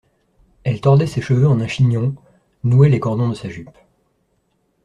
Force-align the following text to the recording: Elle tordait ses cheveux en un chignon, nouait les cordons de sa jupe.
Elle 0.63 0.81
tordait 0.81 1.05
ses 1.05 1.21
cheveux 1.21 1.47
en 1.47 1.59
un 1.61 1.67
chignon, 1.67 2.15
nouait 2.63 2.89
les 2.89 2.99
cordons 2.99 3.29
de 3.29 3.35
sa 3.35 3.49
jupe. 3.49 3.77